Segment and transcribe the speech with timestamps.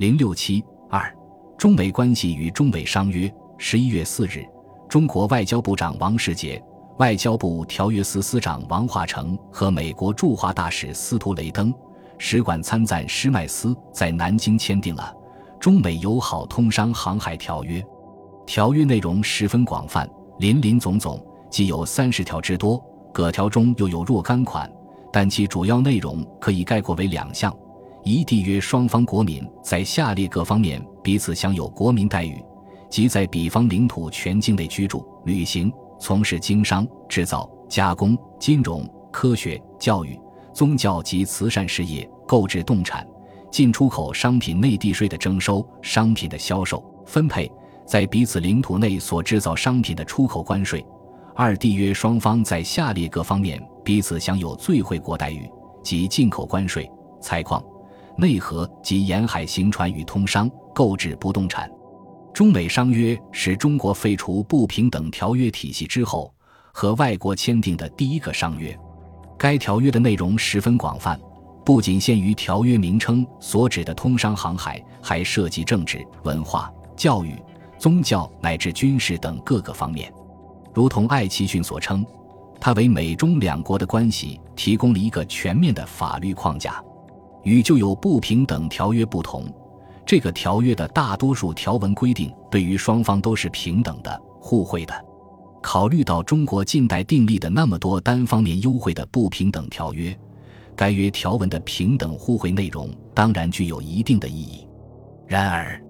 [0.00, 1.14] 零六七二，
[1.58, 3.30] 中美关系与中美商约。
[3.58, 4.42] 十一月四日，
[4.88, 6.58] 中国外交部长王世杰、
[6.96, 11.70] 外交部条约司司长王化成和美国驻华大使司徒雷登、
[12.16, 15.14] 使馆参赞施迈斯在南京签订了
[15.60, 17.84] 中美友好通商航海条约。
[18.46, 20.08] 条约内容十分广泛，
[20.38, 22.82] 林林总总，既有三十条之多，
[23.12, 24.66] 各条中又有若干款，
[25.12, 27.54] 但其主要内容可以概括为两项。
[28.02, 32.42] 一缔约双方国民在下列各方面彼此享有国民待遇，
[32.88, 40.18] 即在彼方领土全境内居住、旅行、从事经商、制造、加工、金融、科学、教育、
[40.52, 43.06] 宗教及慈善事业、购置动产、
[43.50, 47.50] 进出口商品内地税的征收、商品的销售、分配，
[47.86, 50.84] 在彼此领土内所制造商品的出口关税。
[51.34, 55.48] 二缔约双方在下列各方面彼此享有最惠国待遇，
[55.82, 56.90] 即进口关税、
[57.20, 57.62] 采矿。
[58.20, 61.68] 内河及沿海行船与通商、购置不动产。
[62.34, 66.32] 中美商约是中国废除不平等条约体系之后
[66.72, 68.78] 和外国签订的第一个商约。
[69.38, 71.18] 该条约的内容十分广泛，
[71.64, 77.34] 不仅限于条约名称所指的通商航海，还涉及政治、文化、教育、
[77.78, 80.12] 宗教乃至军事等各个方面。
[80.74, 82.04] 如同艾奇逊所称，
[82.60, 86.84] 它为美中两国的关系提供了一个全面的法律框架。
[87.42, 89.44] 与旧有不平等条约不同，
[90.04, 94.94] 这个条约的大多数条文规定对于双方都是平等的、互惠的。
[95.62, 100.18] 考虑到中国近代订立的那么多单方面优惠的不平等条约，
[100.74, 104.66] 该约条文的平等互惠内容当然具有一定的意义。
[105.26, 105.80] 然而，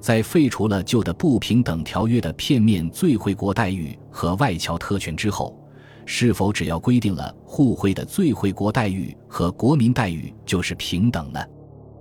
[0.00, 5.58] 在废除了旧的不平等条约的片面最惠国待遇和外侨特权之后，
[6.06, 11.40] 是否只要规定了互惠的最惠国待遇和国民待遇就是平等呢？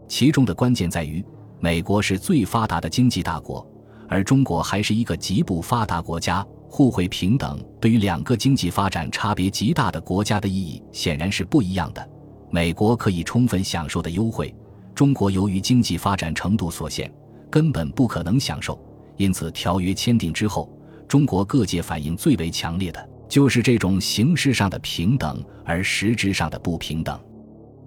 [0.07, 1.25] 其中的关键在于，
[1.59, 3.67] 美国是最发达的经济大国，
[4.07, 6.45] 而中国还是一个极不发达国家。
[6.67, 12.09] 互惠平等对于两个经济发展差别极大的国家的意义显然是不一样的。
[12.51, 14.53] 美国可以充分享受的优惠，
[14.93, 17.09] 中国由于经济发展程度所限，
[17.49, 18.77] 根本不可能享受。
[19.15, 20.69] 因此，条约签订之后，
[21.07, 23.09] 中国各界反应最为强烈的。
[23.27, 27.19] 就是这种形式上的平等，而实质上的不平等。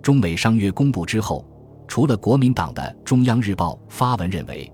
[0.02, 1.46] 中美商约公布之后，
[1.86, 4.70] 除了国民党的中央日报发文认为，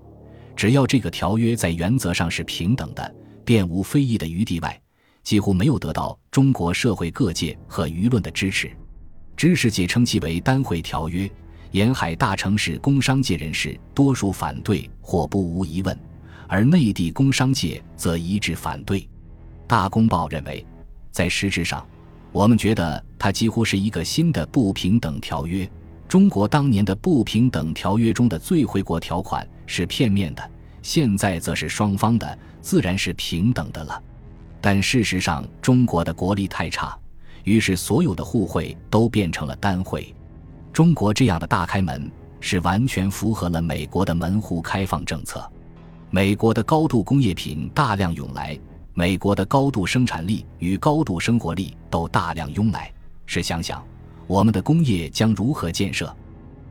[0.55, 4.81] 只要这个条约在原则上是平等的，便无非议的余地外，
[5.23, 8.71] 几乎没有得到中国社会各界和舆论的支持。
[9.35, 11.29] 知识界称其为单会条约，
[11.71, 15.97] 沿海大城市工商界人士多数反对或不无疑问，
[16.47, 19.07] 而内地工商界则一致反对。
[19.67, 20.65] 大公报认为，
[21.11, 21.85] 在实质上，
[22.31, 25.69] 我们觉得它几乎是一个新的不平等条约。
[26.07, 34.01] 中国当年的不平等条约中的最惠国条款是片面的，现在则是双方的，自然是平等的了。
[34.61, 36.97] 但事实上，中国的国力太差，
[37.43, 40.13] 于是所有的互惠都变成了单汇。
[40.71, 45.43] 中国这样的大开门，是完全符合了美国的门户开放政策。
[46.11, 48.57] 美国的高度工业品大量涌来。
[48.97, 52.89] 美国的高度生产力与高度生活力都大量拥来，
[53.25, 53.83] 试想想，
[54.25, 56.15] 我们的工业将如何建设？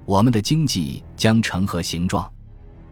[0.07, 2.27] 我们的经济将成何形状？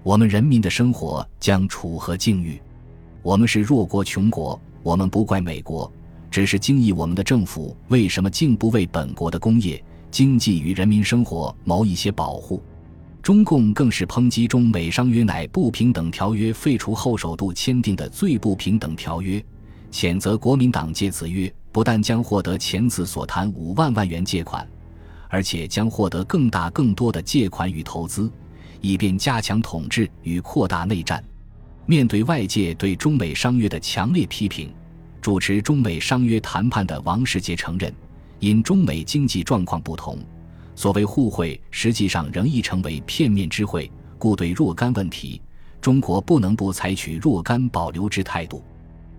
[0.03, 2.61] 我们人民的生活将处何境遇？
[3.23, 5.91] 我们是弱国穷国，我们不怪美国，
[6.31, 12.63] 只是惊异我们的政府为什么竟不为本国的工业、经济与人民生活谋一些保护？
[13.23, 19.43] 中共更是抨击中美商约乃不平等条约废除后首度签订的最不平等条约，
[19.93, 24.67] 谴责国民党借此约不但将获得前次所谈五万万元借款，
[25.29, 28.29] 而且将获得更大更多的借款与投资，
[28.81, 31.23] 以便加强统治与扩大内战。
[31.87, 34.75] 面对外界对中美商约的强烈批评，
[35.21, 37.95] 主持中美商约谈判的王世杰承认，
[38.41, 40.19] 因中美经济状况不同。
[40.75, 45.41] 所谓互惠，实际上仍已成为片面之惠，故对若干问题，
[45.81, 48.63] 中国不能不采取若干保留之态度。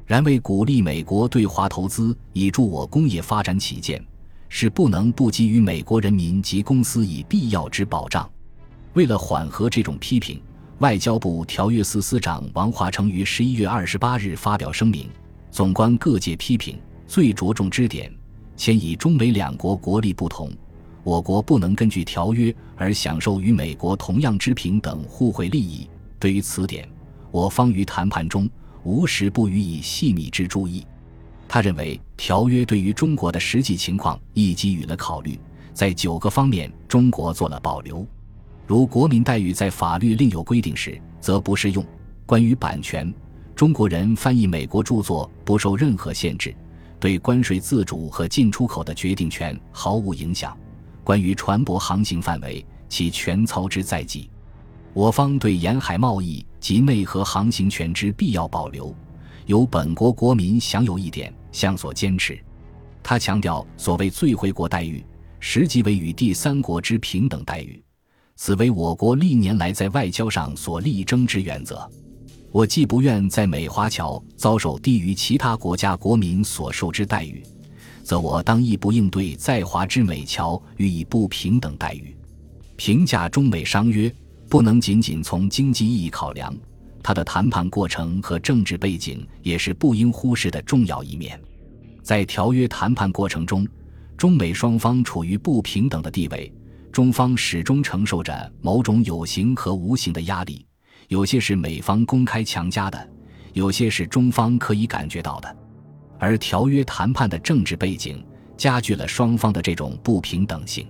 [0.06, 4.04] 然为鼓励美国对华投资，以助我工业发展起见，
[4.50, 8.30] 是不能不给予美国人民及公司以必要之保障。
[8.94, 10.42] 为了缓和这种批评，
[10.80, 15.08] 外交部条约司司长王华成于十一月二十八日发表声明，
[15.50, 16.78] 总观各界批评，
[17.08, 18.14] 最着重之点，
[18.58, 20.52] 先以中美两国国力不同。
[21.04, 25.90] 我国不能根据条约而享受与美国同样之平等互惠利益。
[26.18, 26.88] 对于此点，
[27.30, 28.50] 我方于谈判中
[28.84, 30.86] 无时不予以细密之注意。
[31.48, 35.38] 他认为，条约对于中国的实际情况亦给予了考虑，
[35.74, 38.08] 在九个方面，中国做了保留。
[38.66, 41.86] 如国民待遇在法律另有规定时，则不适用。
[42.26, 43.14] 关于版权，
[43.54, 46.56] 中国人翻译美国著作不受任何限制，
[46.98, 50.58] 对关税自主和进出口的决定权毫无影响。
[51.04, 54.30] 关于船舶航行范围，其权操之在即。
[54.94, 58.96] 我方对沿海贸易及内河航行权之必要保留，
[59.48, 62.40] 由本国国民享有一点，向所坚持。
[63.02, 65.04] 他强调，所谓最惠国待遇，
[65.40, 67.84] 实际为与第三国之平等待遇，
[68.36, 71.90] 此为我国历年来在外交上所力争之原则。
[72.52, 77.44] 我既不愿在美华侨遭受低于其他国家国民所受之待遇，
[78.04, 82.16] 则我当亦不应对在华之美侨予以不平等待遇。
[82.76, 84.14] 评价中美商约，
[84.50, 86.54] 不能仅仅从经济意义考量，
[87.02, 91.40] 它的谈判过程和政治背景也是不应忽视的重要一面。
[92.02, 93.66] 在条约谈判过程中，
[94.18, 96.54] 中美双方处于不平等的地位，
[96.92, 100.66] 中方始终承受着某种有形和无形的压力。
[101.08, 103.10] 有些是美方公开强加的，
[103.54, 105.56] 有些是中方可以感觉到的，
[106.24, 108.26] 而条约谈判的政治背景
[108.56, 110.88] 加剧了双方的这种不平等性。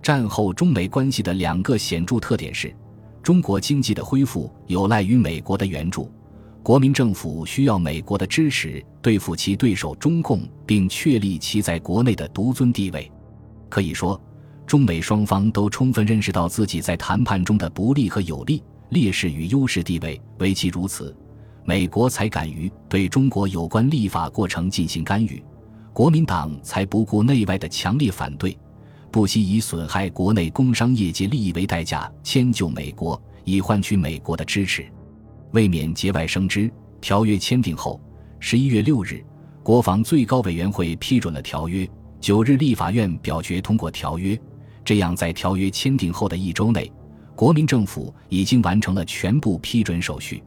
[0.00, 2.72] 战后中美关系的两个显著特点是：
[3.20, 6.08] 中国经济的恢复有赖于美国的援助，
[6.62, 13.10] 国民政府需要美国的支持对付其对手中共，并确立其在国内的独尊地位。
[13.68, 14.22] 可以说，
[14.68, 18.62] 中美双方都充分认识到自己在谈判中的不利和有利。
[18.90, 21.12] 劣势与优势地位，唯其如此，
[21.70, 25.40] 美国才敢于对中国有关立法过程进行干预，
[25.92, 28.58] 国民党才不顾内外的强烈反对，
[29.12, 34.84] 不惜以损害国内工商业界利益为代价迁就美国，以换取美国的支持。
[35.52, 36.68] 为免节外生枝，
[37.00, 38.00] 条约签订后，
[38.40, 39.24] 十一月六日，
[39.62, 41.88] 国防最高委员会批准了条约，
[42.20, 44.36] 九日立法院表决通过条约，
[44.84, 46.90] 这样在条约签订后的一周内。
[47.36, 50.42] 国民政府已经完成了全部批准手续。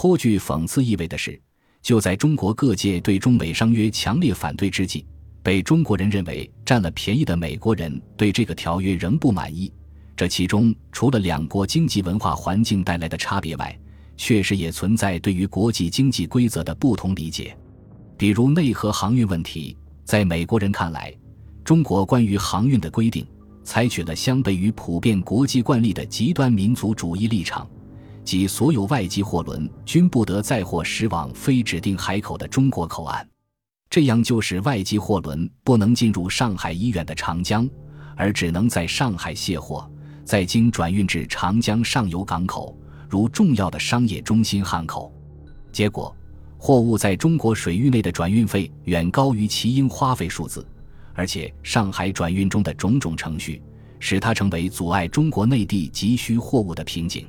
[0.00, 1.36] 颇具讽刺意味的是，
[1.82, 5.04] 就在中国各界对中美商约强烈反对之际，
[5.42, 9.72] 被中国人认为占了便宜的美国人对这个条约仍不满意。
[10.16, 13.76] 这其中除了两国经济文化环境带来的差别外，
[14.16, 17.58] 确实也存在对于国际经济规则的不同理解。
[18.16, 21.12] 比如内河航运问题，在美国人看来，
[21.64, 23.26] 中国关于航运的规定。
[23.64, 27.68] 采取了相悖于普遍国际惯例的极端民族主义立场，
[28.28, 33.26] 即所有外籍货轮均不得载货驶往非指定海口的中国口岸，
[33.88, 37.66] 这样就使外籍货轮不能进入上海以远的长江，
[38.14, 39.90] 而只能在上海卸货，
[40.26, 42.76] 再经转运至长江上游港口，
[43.08, 45.10] 如重要的商业中心汉口。
[45.72, 46.14] 结果，
[46.58, 50.68] 货物在中国水域内的转运费远高于其应花费数字。
[51.14, 53.62] 而且，上海转运中的种种程序，
[53.98, 57.26] 使它成为阻碍中国内地急需货物的瓶颈。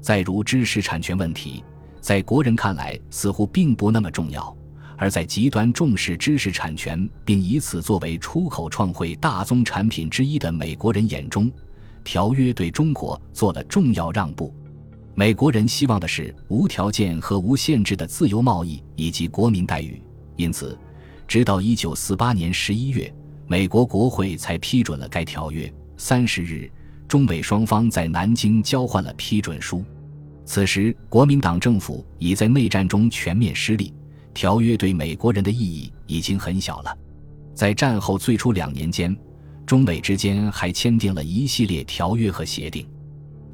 [0.00, 1.62] 再如知识产权问题，
[2.00, 4.56] 在国人看来似乎并不那么重要，
[4.96, 11.50] 而在极端重视知识产权并以此作为出口创汇大宗产品之一的美国人眼中，
[12.04, 14.54] 条约对中国做了重要让步。
[15.14, 20.00] 美国人希望的是无条件和无限制的自由贸易以及国民待遇，
[20.36, 20.78] 因此。
[21.26, 23.12] 直到一九四八年十一月，
[23.46, 25.70] 美国国会才批准了该条约。
[25.98, 26.70] 三十日，
[27.08, 29.82] 中美双方在南京交换了批准书。
[30.44, 33.92] 此时，国民党政府已在内战中全面失利，
[34.34, 36.96] 条约对美国人的意义已经很小了。
[37.54, 39.16] 在战后最初两年间，
[39.66, 42.86] 中美之间还签订了一系列条约和协定，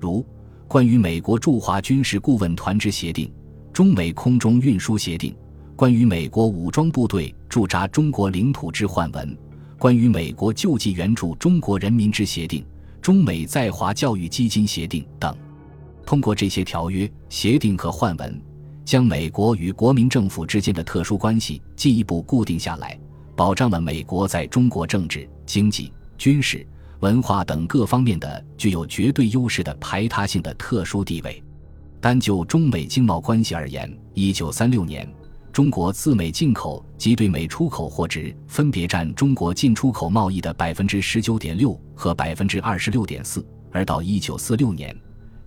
[0.01, 0.25] 如
[0.67, 3.33] 关于美国驻华军事顾问团之协定、
[3.73, 5.35] 中美空中运输协定。
[5.77, 9.37] 关于美国武装部队驻扎中国领土之换文，
[9.79, 12.65] 关于美国救济援助中国人民之协定，
[13.05, 15.37] 中美在华教育基金协定等，
[16.07, 18.41] 通过这些条约、协定和换文，
[18.83, 22.99] 将美国与国民政府之间的特殊关系进一步固定下来，
[23.37, 26.67] 保障了美国在中国政治、经济、军事、
[27.01, 31.43] 文化等各方面的具有绝对优势的排他性的特殊地位。
[32.01, 35.07] 单就中美经贸关系而言，一九三六年。
[35.55, 44.93] 中国自美进口及对美出口货值分别占中国进出口贸易的百分之十九点六和百分之二十六点四，而到一九四六年，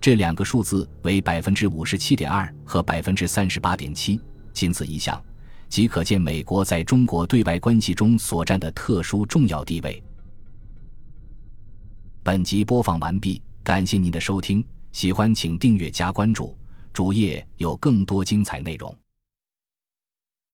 [0.00, 4.18] 这两个数字为百分之五十七点二和百分之三十八点七。
[4.54, 5.22] 仅此一项，
[5.68, 10.02] 即可见美国在中国对外关系中所占的特殊重要地位。
[12.22, 16.56] 本集播放完毕，感谢您的收听，喜欢请订阅加关注，
[16.94, 18.96] 主页有更多精彩内容。